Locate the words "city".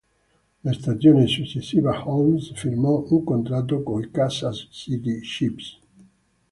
4.71-5.19